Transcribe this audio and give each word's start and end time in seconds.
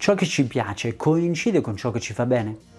ciò 0.00 0.14
che 0.14 0.24
ci 0.24 0.46
piace 0.46 0.96
coincide 0.96 1.60
con 1.60 1.76
ciò 1.76 1.90
che 1.90 2.00
ci 2.00 2.14
fa 2.14 2.24
bene? 2.24 2.69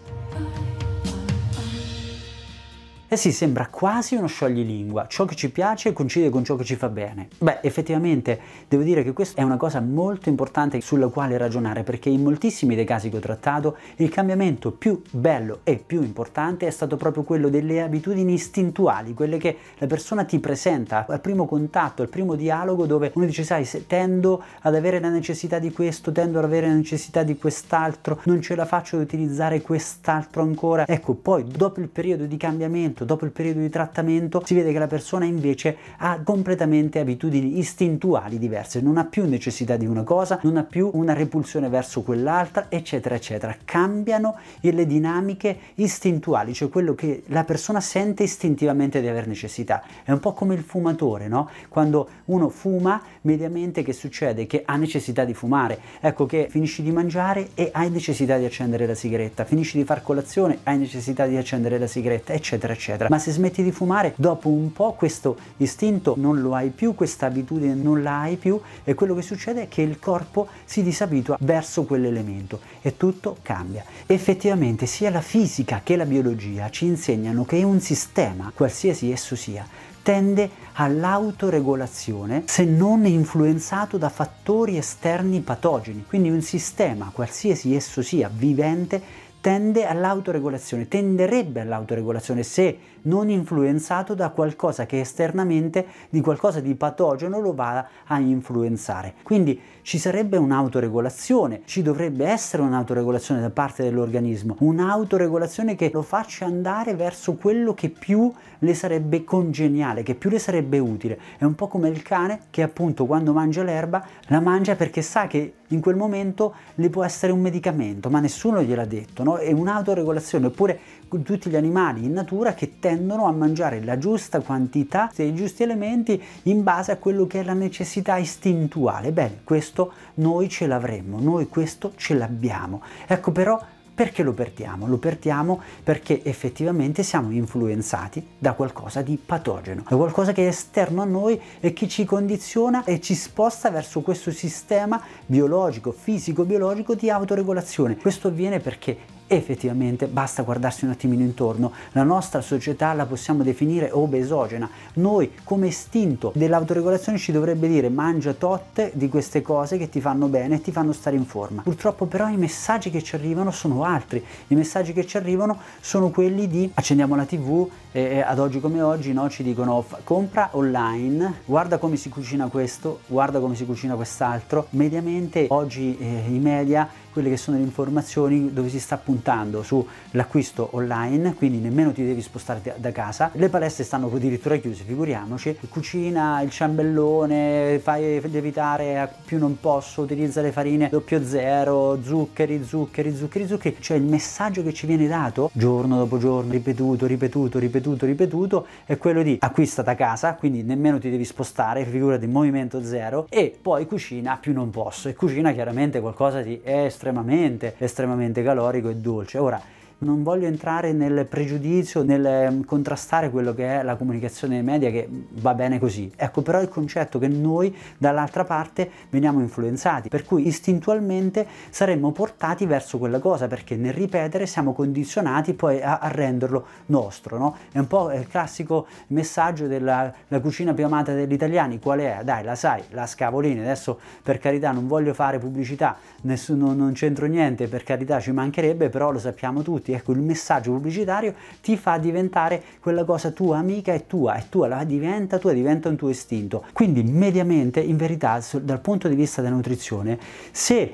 Eh 3.13 3.17
sì, 3.17 3.33
sembra 3.33 3.67
quasi 3.67 4.15
uno 4.15 4.27
scioglilingua, 4.27 5.05
ciò 5.07 5.25
che 5.25 5.35
ci 5.35 5.51
piace 5.51 5.91
coincide 5.91 6.29
con 6.29 6.45
ciò 6.45 6.55
che 6.55 6.63
ci 6.63 6.77
fa 6.77 6.87
bene. 6.87 7.27
Beh, 7.39 7.57
effettivamente 7.61 8.39
devo 8.69 8.83
dire 8.83 9.03
che 9.03 9.11
questa 9.11 9.41
è 9.41 9.43
una 9.43 9.57
cosa 9.57 9.81
molto 9.81 10.29
importante 10.29 10.79
sulla 10.79 11.09
quale 11.09 11.37
ragionare, 11.37 11.83
perché 11.83 12.07
in 12.07 12.23
moltissimi 12.23 12.73
dei 12.73 12.85
casi 12.85 13.09
che 13.09 13.17
ho 13.17 13.19
trattato 13.19 13.75
il 13.97 14.07
cambiamento 14.07 14.71
più 14.71 15.01
bello 15.11 15.59
e 15.65 15.75
più 15.75 16.03
importante 16.03 16.67
è 16.67 16.69
stato 16.69 16.95
proprio 16.95 17.23
quello 17.23 17.49
delle 17.49 17.81
abitudini 17.81 18.31
istintuali, 18.31 19.13
quelle 19.13 19.37
che 19.37 19.57
la 19.79 19.87
persona 19.87 20.23
ti 20.23 20.39
presenta 20.39 21.05
al 21.05 21.19
primo 21.19 21.45
contatto, 21.45 22.03
al 22.03 22.07
primo 22.07 22.35
dialogo 22.35 22.85
dove 22.85 23.11
uno 23.15 23.25
dice, 23.25 23.43
sai, 23.43 23.67
tendo 23.87 24.41
ad 24.61 24.73
avere 24.73 25.01
la 25.01 25.09
necessità 25.09 25.59
di 25.59 25.73
questo, 25.73 26.13
tendo 26.13 26.37
ad 26.37 26.45
avere 26.45 26.67
la 26.67 26.75
necessità 26.75 27.23
di 27.23 27.37
quest'altro, 27.37 28.21
non 28.23 28.39
ce 28.39 28.55
la 28.55 28.63
faccio 28.63 28.95
ad 28.95 29.01
utilizzare 29.01 29.61
quest'altro 29.61 30.43
ancora. 30.43 30.87
Ecco, 30.87 31.13
poi 31.13 31.43
dopo 31.43 31.81
il 31.81 31.89
periodo 31.89 32.23
di 32.23 32.37
cambiamento, 32.37 32.99
trattamento, 33.01 33.05
dopo 33.05 33.25
il 33.25 33.31
periodo 33.31 33.59
di 33.59 33.69
trattamento, 33.69 34.41
si 34.45 34.53
vede 34.53 34.71
che 34.71 34.79
la 34.79 34.87
persona 34.87 35.25
invece 35.25 35.77
ha 35.97 36.21
completamente 36.23 36.99
abitudini 36.99 37.57
istintuali 37.57 38.37
diverse, 38.37 38.81
non 38.81 38.97
ha 38.97 39.05
più 39.05 39.27
necessità 39.27 39.75
di 39.75 39.85
una 39.85 40.03
cosa, 40.03 40.39
non 40.43 40.57
ha 40.57 40.63
più 40.63 40.89
una 40.93 41.13
repulsione 41.13 41.69
verso 41.69 42.01
quell'altra, 42.01 42.67
eccetera, 42.69 43.15
eccetera. 43.15 43.55
Cambiano 43.63 44.37
le 44.61 44.85
dinamiche 44.85 45.57
istintuali, 45.75 46.53
cioè 46.53 46.69
quello 46.69 46.95
che 46.95 47.23
la 47.27 47.43
persona 47.43 47.81
sente 47.81 48.23
istintivamente 48.23 49.01
di 49.01 49.07
aver 49.07 49.27
necessità. 49.27 49.83
È 50.03 50.11
un 50.11 50.19
po' 50.19 50.33
come 50.33 50.55
il 50.55 50.63
fumatore, 50.63 51.27
no? 51.27 51.49
Quando 51.67 52.07
uno 52.25 52.49
fuma, 52.49 53.01
mediamente 53.21 53.83
che 53.83 53.93
succede? 53.93 54.47
Che 54.47 54.63
ha 54.65 54.75
necessità 54.75 55.25
di 55.25 55.33
fumare. 55.33 55.79
Ecco 55.99 56.25
che 56.25 56.47
finisci 56.49 56.83
di 56.83 56.91
mangiare 56.91 57.49
e 57.53 57.69
hai 57.73 57.89
necessità 57.89 58.37
di 58.37 58.45
accendere 58.45 58.85
la 58.85 58.95
sigaretta, 58.95 59.45
finisci 59.45 59.77
di 59.77 59.83
far 59.83 60.01
colazione, 60.01 60.59
hai 60.63 60.77
necessità 60.77 61.25
di 61.25 61.37
accendere 61.37 61.77
la 61.77 61.87
sigaretta, 61.87 62.33
eccetera, 62.33 62.73
eccetera 62.73 62.90
eccetera. 62.91 63.09
Ma 63.09 63.19
se 63.19 63.31
smetti 63.31 63.63
di 63.63 63.71
fumare, 63.71 64.13
dopo 64.17 64.49
un 64.49 64.71
po' 64.71 64.93
questo 64.93 65.37
istinto 65.57 66.15
non 66.17 66.41
lo 66.41 66.53
hai 66.55 66.69
più, 66.69 66.95
questa 66.95 67.25
abitudine 67.25 67.73
non 67.73 68.01
la 68.03 68.21
hai 68.21 68.35
più 68.35 68.59
e 68.83 68.93
quello 68.93 69.15
che 69.15 69.21
succede 69.21 69.63
è 69.63 69.67
che 69.67 69.81
il 69.81 69.99
corpo 69.99 70.47
si 70.65 70.83
disabitua 70.83 71.37
verso 71.41 71.83
quell'elemento 71.83 72.59
e 72.81 72.97
tutto 72.97 73.37
cambia. 73.41 73.83
Effettivamente 74.05 74.85
sia 74.85 75.09
la 75.09 75.21
fisica 75.21 75.81
che 75.83 75.95
la 75.95 76.05
biologia 76.05 76.69
ci 76.69 76.85
insegnano 76.85 77.45
che 77.45 77.63
un 77.63 77.79
sistema, 77.79 78.51
qualsiasi 78.53 79.11
esso 79.11 79.35
sia, 79.35 79.65
tende 80.03 80.49
all'autoregolazione 80.73 82.43
se 82.47 82.65
non 82.65 83.05
influenzato 83.05 83.97
da 83.97 84.09
fattori 84.09 84.77
esterni 84.77 85.41
patogeni. 85.41 86.05
Quindi 86.07 86.29
un 86.29 86.41
sistema, 86.41 87.11
qualsiasi 87.13 87.75
esso 87.75 88.01
sia, 88.01 88.29
vivente, 88.33 89.29
tende 89.41 89.85
all'autoregolazione, 89.85 90.87
tenderebbe 90.87 91.61
all'autoregolazione 91.61 92.43
se 92.43 92.77
non 93.03 93.29
influenzato 93.29 94.13
da 94.13 94.29
qualcosa 94.29 94.85
che 94.85 94.99
esternamente, 94.99 95.85
di 96.09 96.21
qualcosa 96.21 96.59
di 96.59 96.75
patogeno 96.75 97.39
lo 97.39 97.53
va 97.53 97.87
a 98.05 98.19
influenzare. 98.19 99.15
Quindi 99.23 99.59
ci 99.81 99.97
sarebbe 99.97 100.37
un'autoregolazione, 100.37 101.61
ci 101.65 101.81
dovrebbe 101.81 102.25
essere 102.25 102.61
un'autoregolazione 102.61 103.41
da 103.41 103.49
parte 103.49 103.83
dell'organismo, 103.83 104.55
un'autoregolazione 104.59 105.75
che 105.75 105.89
lo 105.91 106.03
faccia 106.03 106.45
andare 106.45 106.93
verso 106.93 107.33
quello 107.33 107.73
che 107.73 107.89
più 107.89 108.31
le 108.59 108.73
sarebbe 108.75 109.23
congeniale, 109.23 110.03
che 110.03 110.13
più 110.13 110.29
le 110.29 110.37
sarebbe 110.37 110.77
utile. 110.77 111.19
È 111.37 111.43
un 111.43 111.55
po' 111.55 111.67
come 111.67 111.89
il 111.89 112.03
cane 112.03 112.41
che 112.51 112.61
appunto 112.61 113.07
quando 113.07 113.33
mangia 113.33 113.63
l'erba 113.63 114.05
la 114.27 114.39
mangia 114.39 114.75
perché 114.75 115.01
sa 115.01 115.25
che 115.25 115.53
in 115.67 115.81
quel 115.81 115.95
momento 115.95 116.53
le 116.75 116.89
può 116.89 117.03
essere 117.03 117.31
un 117.31 117.41
medicamento, 117.41 118.09
ma 118.09 118.19
nessuno 118.19 118.61
gliel'ha 118.61 118.85
detto, 118.85 119.23
no? 119.23 119.30
È 119.37 119.51
un'autoregolazione, 119.51 120.47
oppure 120.47 120.79
tutti 121.23 121.49
gli 121.49 121.55
animali 121.55 122.05
in 122.05 122.13
natura 122.13 122.53
che 122.53 122.79
tendono 122.79 123.25
a 123.25 123.31
mangiare 123.31 123.83
la 123.83 123.97
giusta 123.97 124.39
quantità 124.39 125.11
dei 125.15 125.35
giusti 125.35 125.63
elementi 125.63 126.21
in 126.43 126.63
base 126.63 126.91
a 126.91 126.97
quello 126.97 127.27
che 127.27 127.41
è 127.41 127.43
la 127.43 127.53
necessità 127.53 128.17
istintuale. 128.17 129.11
Bene, 129.11 129.41
questo 129.43 129.93
noi 130.15 130.47
ce 130.49 130.67
l'avremmo, 130.67 131.19
noi 131.19 131.47
questo 131.47 131.93
ce 131.95 132.13
l'abbiamo. 132.13 132.81
Ecco 133.07 133.31
però 133.31 133.59
perché 133.93 134.23
lo 134.23 134.33
perdiamo? 134.33 134.87
Lo 134.87 134.97
perdiamo 134.97 135.61
perché 135.83 136.23
effettivamente 136.23 137.03
siamo 137.03 137.29
influenzati 137.31 138.25
da 138.37 138.53
qualcosa 138.53 139.01
di 139.01 139.19
patogeno, 139.23 139.83
da 139.87 139.95
qualcosa 139.95 140.31
che 140.31 140.45
è 140.45 140.47
esterno 140.47 141.01
a 141.01 141.05
noi 141.05 141.39
e 141.59 141.73
che 141.73 141.87
ci 141.87 142.05
condiziona 142.05 142.83
e 142.85 142.99
ci 143.01 143.13
sposta 143.13 143.69
verso 143.69 144.01
questo 144.01 144.31
sistema 144.31 144.99
biologico, 145.25 145.91
fisico-biologico 145.91 146.95
di 146.95 147.09
autoregolazione. 147.09 147.97
Questo 147.97 148.29
avviene 148.29 148.59
perché 148.59 149.19
effettivamente 149.31 150.07
basta 150.07 150.43
guardarsi 150.43 150.83
un 150.83 150.91
attimino 150.91 151.23
intorno. 151.23 151.71
La 151.93 152.03
nostra 152.03 152.41
società 152.41 152.93
la 152.93 153.05
possiamo 153.05 153.43
definire 153.43 153.89
obesogena. 153.91 154.69
Noi 154.95 155.31
come 155.43 155.67
istinto 155.67 156.31
dell'autoregolazione 156.35 157.17
ci 157.17 157.31
dovrebbe 157.31 157.67
dire 157.67 157.89
mangia 157.89 158.33
totte 158.33 158.91
di 158.93 159.07
queste 159.07 159.41
cose 159.41 159.77
che 159.77 159.89
ti 159.89 160.01
fanno 160.01 160.27
bene 160.27 160.55
e 160.55 160.61
ti 160.61 160.71
fanno 160.71 160.91
stare 160.91 161.15
in 161.15 161.25
forma. 161.25 161.61
Purtroppo 161.61 162.05
però 162.05 162.27
i 162.27 162.35
messaggi 162.35 162.89
che 162.89 163.01
ci 163.01 163.15
arrivano 163.15 163.51
sono 163.51 163.83
altri. 163.83 164.23
I 164.47 164.55
messaggi 164.55 164.91
che 164.91 165.05
ci 165.05 165.15
arrivano 165.15 165.57
sono 165.79 166.09
quelli 166.09 166.47
di 166.47 166.69
accendiamo 166.73 167.15
la 167.15 167.25
tv 167.25 167.69
e 167.93 168.21
ad 168.21 168.39
oggi 168.39 168.59
come 168.59 168.81
oggi 168.81 169.13
no, 169.13 169.29
ci 169.29 169.43
dicono 169.43 169.83
compra 170.03 170.49
online, 170.53 171.41
guarda 171.45 171.77
come 171.77 171.97
si 171.97 172.09
cucina 172.09 172.47
questo, 172.47 172.99
guarda 173.07 173.39
come 173.39 173.55
si 173.55 173.65
cucina 173.65 173.95
quest'altro. 173.95 174.67
Mediamente 174.71 175.47
oggi 175.49 175.97
eh, 175.97 176.23
i 176.27 176.39
media 176.39 176.89
quelle 177.11 177.29
che 177.29 177.37
sono 177.37 177.57
le 177.57 177.63
informazioni 177.63 178.53
dove 178.53 178.69
si 178.69 178.79
sta 178.79 178.97
puntando 178.97 179.63
sull'acquisto 179.63 180.69
online, 180.71 181.33
quindi 181.35 181.57
nemmeno 181.57 181.91
ti 181.91 182.05
devi 182.05 182.21
spostare 182.21 182.75
da 182.77 182.91
casa. 182.91 183.29
Le 183.33 183.49
palestre 183.49 183.83
stanno 183.83 184.09
addirittura 184.13 184.55
chiuse, 184.57 184.83
figuriamoci. 184.83 185.57
Cucina, 185.69 186.41
il 186.41 186.49
ciambellone, 186.49 187.79
fai 187.79 188.21
lievitare 188.23 189.11
più 189.25 189.37
non 189.37 189.59
posso, 189.59 190.01
utilizza 190.01 190.41
le 190.41 190.51
farine 190.51 190.89
doppio 190.89 191.23
zero, 191.25 191.99
zuccheri, 192.01 192.63
zuccheri, 192.63 193.15
zuccheri, 193.15 193.47
zuccheri. 193.47 193.75
Cioè 193.79 193.97
il 193.97 194.03
messaggio 194.03 194.63
che 194.63 194.73
ci 194.73 194.85
viene 194.85 195.07
dato 195.07 195.49
giorno 195.53 195.97
dopo 195.97 196.17
giorno, 196.17 196.51
ripetuto, 196.51 197.05
ripetuto, 197.05 197.59
ripetuto, 197.59 198.05
ripetuto, 198.05 198.65
è 198.85 198.97
quello 198.97 199.21
di 199.21 199.37
acquista 199.39 199.81
da 199.81 199.95
casa, 199.95 200.35
quindi 200.35 200.63
nemmeno 200.63 200.97
ti 200.97 201.09
devi 201.09 201.25
spostare, 201.25 201.85
figurati 201.85 202.27
movimento 202.27 202.83
zero, 202.83 203.27
e 203.29 203.55
poi 203.61 203.85
cucina 203.85 204.37
più 204.39 204.53
non 204.53 204.69
posso. 204.69 205.09
E 205.09 205.13
cucina 205.13 205.51
chiaramente 205.51 205.99
qualcosa 205.99 206.41
di 206.41 206.59
estremamente 206.63 207.00
estremamente, 207.01 207.73
estremamente 207.79 208.43
calorico 208.43 208.89
e 208.89 208.95
dolce. 208.95 209.39
Ora, 209.39 209.59
non 210.01 210.23
voglio 210.23 210.47
entrare 210.47 210.93
nel 210.93 211.25
pregiudizio, 211.27 212.03
nel 212.03 212.25
ehm, 212.25 212.65
contrastare 212.65 213.29
quello 213.29 213.53
che 213.53 213.79
è 213.79 213.83
la 213.83 213.95
comunicazione 213.95 214.61
media 214.63 214.89
che 214.89 215.07
va 215.33 215.53
bene 215.53 215.77
così. 215.77 216.11
Ecco 216.15 216.41
però 216.41 216.59
il 216.59 216.69
concetto 216.69 217.19
che 217.19 217.27
noi 217.27 217.75
dall'altra 217.97 218.43
parte 218.43 218.89
veniamo 219.09 219.41
influenzati, 219.41 220.09
per 220.09 220.25
cui 220.25 220.47
istintualmente 220.47 221.45
saremmo 221.69 222.11
portati 222.11 222.65
verso 222.65 222.97
quella 222.97 223.19
cosa 223.19 223.47
perché 223.47 223.75
nel 223.75 223.93
ripetere 223.93 224.47
siamo 224.47 224.73
condizionati 224.73 225.53
poi 225.53 225.81
a, 225.81 225.99
a 225.99 226.07
renderlo 226.07 226.65
nostro. 226.87 227.37
No? 227.37 227.55
È 227.71 227.77
un 227.77 227.87
po' 227.87 228.11
il 228.11 228.27
classico 228.27 228.87
messaggio 229.07 229.67
della 229.67 230.11
cucina 230.41 230.73
più 230.73 230.85
amata 230.85 231.13
degli 231.13 231.33
italiani, 231.33 231.79
qual 231.79 231.99
è? 231.99 232.21
Dai, 232.23 232.43
la 232.43 232.55
sai, 232.55 232.81
la 232.89 233.05
scavolini. 233.05 233.59
Adesso 233.59 233.99
per 234.23 234.39
carità 234.39 234.71
non 234.71 234.87
voglio 234.87 235.13
fare 235.13 235.37
pubblicità, 235.37 235.95
nessuno, 236.21 236.73
non 236.73 236.93
c'entro 236.93 237.27
niente, 237.27 237.67
per 237.67 237.83
carità 237.83 238.19
ci 238.19 238.31
mancherebbe, 238.31 238.89
però 238.89 239.11
lo 239.11 239.19
sappiamo 239.19 239.61
tutti 239.61 239.90
tutti, 239.91 239.93
ecco 239.93 240.11
il 240.13 240.21
messaggio 240.21 240.71
pubblicitario 240.71 241.33
ti 241.61 241.77
fa 241.77 241.97
diventare 241.97 242.61
quella 242.79 243.03
cosa 243.03 243.31
tua 243.31 243.57
amica 243.57 243.93
e 243.93 244.07
tua, 244.07 244.35
e 244.35 244.45
tua 244.49 244.67
la 244.67 244.83
diventa 244.83 245.37
tua, 245.37 245.53
diventa 245.53 245.89
un 245.89 245.95
tuo 245.95 246.09
istinto. 246.09 246.63
Quindi 246.73 247.03
mediamente, 247.03 247.79
in 247.79 247.97
verità, 247.97 248.41
dal 248.61 248.79
punto 248.79 249.07
di 249.07 249.15
vista 249.15 249.41
della 249.41 249.55
nutrizione, 249.55 250.17
se 250.51 250.93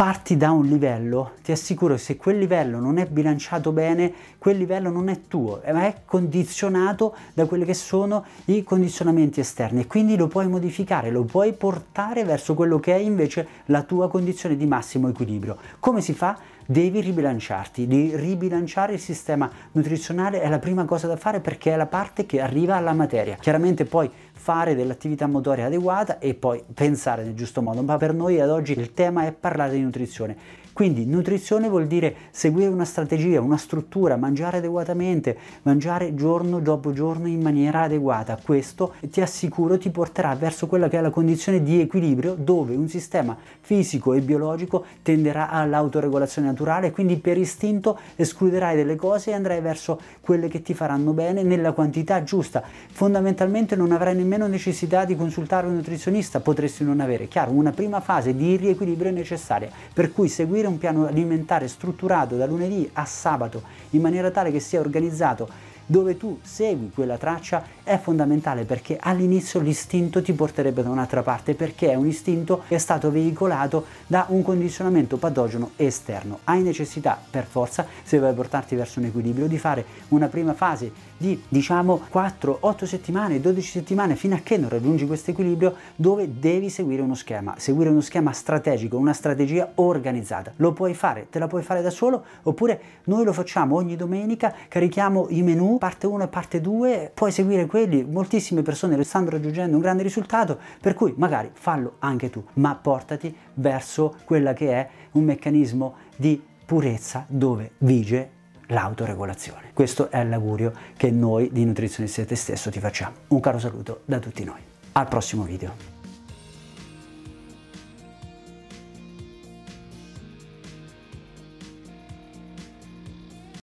parti 0.00 0.38
da 0.38 0.50
un 0.50 0.64
livello, 0.64 1.32
ti 1.42 1.52
assicuro 1.52 1.92
che 1.92 2.00
se 2.00 2.16
quel 2.16 2.38
livello 2.38 2.80
non 2.80 2.96
è 2.96 3.04
bilanciato 3.04 3.70
bene, 3.70 4.10
quel 4.38 4.56
livello 4.56 4.88
non 4.88 5.10
è 5.10 5.20
tuo, 5.28 5.60
ma 5.66 5.84
è 5.84 5.94
condizionato 6.06 7.14
da 7.34 7.44
quelli 7.44 7.66
che 7.66 7.74
sono 7.74 8.24
i 8.46 8.62
condizionamenti 8.62 9.40
esterni 9.40 9.82
e 9.82 9.86
quindi 9.86 10.16
lo 10.16 10.26
puoi 10.26 10.48
modificare, 10.48 11.10
lo 11.10 11.24
puoi 11.24 11.52
portare 11.52 12.24
verso 12.24 12.54
quello 12.54 12.80
che 12.80 12.94
è 12.94 12.98
invece 12.98 13.46
la 13.66 13.82
tua 13.82 14.08
condizione 14.08 14.56
di 14.56 14.64
massimo 14.64 15.06
equilibrio. 15.06 15.58
Come 15.80 16.00
si 16.00 16.14
fa? 16.14 16.38
Devi 16.70 17.00
ribilanciarti, 17.00 17.88
di 17.88 18.14
ribilanciare 18.14 18.92
il 18.92 19.00
sistema 19.00 19.50
nutrizionale 19.72 20.40
è 20.40 20.48
la 20.48 20.60
prima 20.60 20.84
cosa 20.84 21.08
da 21.08 21.16
fare 21.16 21.40
perché 21.40 21.72
è 21.72 21.76
la 21.76 21.86
parte 21.86 22.26
che 22.26 22.40
arriva 22.40 22.76
alla 22.76 22.92
materia. 22.92 23.34
Chiaramente 23.40 23.84
poi 23.84 24.08
fare 24.32 24.76
dell'attività 24.76 25.26
motoria 25.26 25.66
adeguata 25.66 26.20
e 26.20 26.34
poi 26.34 26.62
pensare 26.72 27.24
nel 27.24 27.34
giusto 27.34 27.60
modo, 27.60 27.82
ma 27.82 27.96
per 27.96 28.14
noi 28.14 28.40
ad 28.40 28.50
oggi 28.50 28.78
il 28.78 28.94
tema 28.94 29.26
è 29.26 29.32
parlare 29.32 29.72
di 29.72 29.80
nutrizione. 29.80 30.36
Quindi 30.80 31.04
nutrizione 31.04 31.68
vuol 31.68 31.86
dire 31.86 32.14
seguire 32.30 32.70
una 32.70 32.86
strategia, 32.86 33.42
una 33.42 33.58
struttura, 33.58 34.16
mangiare 34.16 34.56
adeguatamente, 34.56 35.36
mangiare 35.64 36.14
giorno 36.14 36.58
dopo 36.58 36.94
giorno 36.94 37.28
in 37.28 37.42
maniera 37.42 37.82
adeguata. 37.82 38.38
Questo 38.42 38.94
ti 39.10 39.20
assicuro 39.20 39.76
ti 39.76 39.90
porterà 39.90 40.34
verso 40.36 40.66
quella 40.66 40.88
che 40.88 40.96
è 40.96 41.02
la 41.02 41.10
condizione 41.10 41.62
di 41.62 41.82
equilibrio 41.82 42.34
dove 42.34 42.76
un 42.76 42.88
sistema 42.88 43.36
fisico 43.60 44.14
e 44.14 44.22
biologico 44.22 44.86
tenderà 45.02 45.50
all'autoregolazione 45.50 46.48
naturale, 46.48 46.92
quindi 46.92 47.18
per 47.18 47.36
istinto 47.36 47.98
escluderai 48.16 48.74
delle 48.74 48.96
cose 48.96 49.32
e 49.32 49.34
andrai 49.34 49.60
verso 49.60 50.00
quelle 50.22 50.48
che 50.48 50.62
ti 50.62 50.72
faranno 50.72 51.12
bene 51.12 51.42
nella 51.42 51.72
quantità 51.72 52.22
giusta. 52.22 52.62
Fondamentalmente 52.90 53.76
non 53.76 53.92
avrai 53.92 54.16
nemmeno 54.16 54.46
necessità 54.46 55.04
di 55.04 55.14
consultare 55.14 55.66
un 55.66 55.74
nutrizionista, 55.74 56.40
potresti 56.40 56.84
non 56.84 57.00
avere. 57.00 57.28
Chiaro, 57.28 57.50
una 57.50 57.70
prima 57.70 58.00
fase 58.00 58.34
di 58.34 58.56
riequilibrio 58.56 59.10
è 59.10 59.12
necessaria, 59.12 59.68
per 59.92 60.10
cui 60.10 60.28
seguire 60.28 60.68
un 60.70 60.78
piano 60.78 61.06
alimentare 61.06 61.68
strutturato 61.68 62.36
da 62.36 62.46
lunedì 62.46 62.88
a 62.94 63.04
sabato 63.04 63.62
in 63.90 64.00
maniera 64.00 64.30
tale 64.30 64.50
che 64.50 64.60
sia 64.60 64.80
organizzato 64.80 65.48
dove 65.90 66.16
tu 66.16 66.38
segui 66.40 66.92
quella 66.94 67.18
traccia 67.18 67.64
è 67.82 67.98
fondamentale 67.98 68.64
perché 68.64 68.96
all'inizio 69.00 69.58
l'istinto 69.58 70.22
ti 70.22 70.32
porterebbe 70.32 70.84
da 70.84 70.88
un'altra 70.88 71.24
parte 71.24 71.56
perché 71.56 71.90
è 71.90 71.96
un 71.96 72.06
istinto 72.06 72.62
che 72.68 72.76
è 72.76 72.78
stato 72.78 73.10
veicolato 73.10 73.86
da 74.06 74.26
un 74.28 74.42
condizionamento 74.42 75.16
patogeno 75.16 75.72
esterno. 75.74 76.38
Hai 76.44 76.62
necessità 76.62 77.20
per 77.28 77.44
forza, 77.44 77.84
se 78.04 78.20
vuoi 78.20 78.32
portarti 78.34 78.76
verso 78.76 79.00
un 79.00 79.06
equilibrio, 79.06 79.48
di 79.48 79.58
fare 79.58 79.84
una 80.08 80.28
prima 80.28 80.54
fase 80.54 80.92
di 81.16 81.42
diciamo 81.48 82.02
4, 82.08 82.58
8 82.60 82.86
settimane, 82.86 83.40
12 83.40 83.68
settimane 83.68 84.14
fino 84.14 84.36
a 84.36 84.38
che 84.44 84.56
non 84.56 84.68
raggiungi 84.68 85.06
questo 85.06 85.32
equilibrio 85.32 85.74
dove 85.96 86.38
devi 86.38 86.70
seguire 86.70 87.02
uno 87.02 87.16
schema, 87.16 87.54
seguire 87.58 87.90
uno 87.90 88.00
schema 88.00 88.32
strategico, 88.32 88.96
una 88.96 89.12
strategia 89.12 89.72
organizzata. 89.74 90.52
Lo 90.56 90.72
puoi 90.72 90.94
fare, 90.94 91.26
te 91.28 91.40
la 91.40 91.48
puoi 91.48 91.64
fare 91.64 91.82
da 91.82 91.90
solo 91.90 92.24
oppure 92.44 92.80
noi 93.04 93.24
lo 93.24 93.32
facciamo 93.32 93.74
ogni 93.74 93.96
domenica, 93.96 94.54
carichiamo 94.68 95.26
i 95.30 95.42
menu 95.42 95.78
parte 95.80 96.06
1 96.06 96.24
e 96.24 96.28
parte 96.28 96.60
2, 96.60 97.10
puoi 97.12 97.32
seguire 97.32 97.66
quelli, 97.66 98.04
moltissime 98.04 98.62
persone 98.62 99.02
stanno 99.02 99.30
raggiungendo 99.30 99.74
un 99.74 99.82
grande 99.82 100.02
risultato, 100.02 100.58
per 100.80 100.94
cui 100.94 101.14
magari 101.16 101.50
fallo 101.54 101.96
anche 102.00 102.28
tu, 102.28 102.44
ma 102.54 102.76
portati 102.76 103.34
verso 103.54 104.14
quella 104.24 104.52
che 104.52 104.70
è 104.72 104.88
un 105.12 105.24
meccanismo 105.24 105.94
di 106.14 106.40
purezza 106.66 107.24
dove 107.26 107.72
vige 107.78 108.30
l'autoregolazione. 108.66 109.70
Questo 109.72 110.10
è 110.10 110.22
l'augurio 110.22 110.72
che 110.96 111.10
noi 111.10 111.48
di 111.50 111.64
Nutrizionisti 111.64 112.24
te 112.26 112.36
stesso 112.36 112.70
ti 112.70 112.78
facciamo. 112.78 113.14
Un 113.28 113.40
caro 113.40 113.58
saluto 113.58 114.02
da 114.04 114.18
tutti 114.18 114.44
noi. 114.44 114.60
Al 114.92 115.08
prossimo 115.08 115.42
video. 115.42 115.99